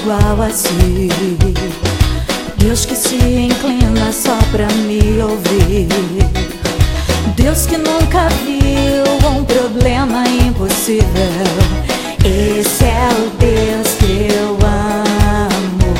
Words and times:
igual 0.00 0.42
a 0.42 0.50
si. 0.50 1.08
Deus 2.56 2.84
que 2.84 2.94
se 2.94 3.16
inclina 3.16 4.12
só 4.12 4.36
pra 4.50 4.66
me 4.86 5.20
ouvir. 5.22 5.88
Deus 7.36 7.66
que 7.66 7.76
nunca 7.76 8.28
viu 8.44 9.04
um 9.28 9.44
problema 9.44 10.24
impossível. 10.28 11.06
Esse 12.24 12.84
é 12.84 13.08
o 13.12 13.30
Deus 13.38 13.88
que 13.98 14.28
eu 14.32 14.58
amo. 14.66 15.94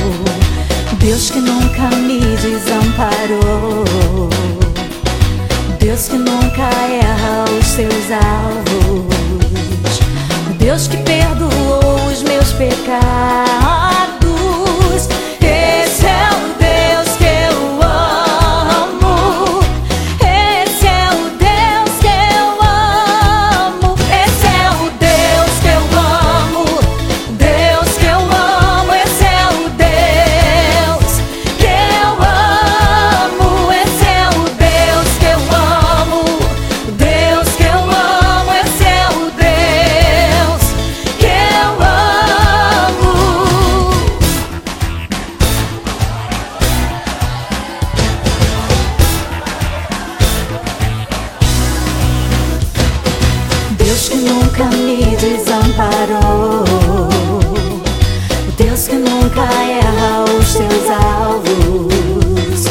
Deus 0.99 1.29
que 1.29 1.39
nunca 1.39 1.89
me 1.95 2.19
desamparou. 2.37 3.85
Deus 5.79 6.07
que 6.07 6.17
nunca 6.17 6.69
erra 6.91 7.45
os 7.57 7.65
seus 7.65 8.11
alvos. 8.11 9.09
Deus 10.59 10.87
que 10.87 10.97
perdoou 10.97 12.11
os 12.11 12.21
meus 12.23 12.51
pecados. 12.53 13.78
Nunca 54.59 54.75
me 54.75 55.15
desamparou. 55.15 56.65
Deus 58.57 58.87
que 58.87 58.95
nunca 58.95 59.43
erra 59.43 60.25
os 60.37 60.47
seus 60.47 60.89
alvos. 60.89 62.65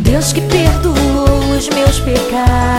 Deus 0.00 0.32
que 0.32 0.42
perdoou 0.42 1.56
os 1.56 1.68
meus 1.70 1.98
pecados. 2.00 2.73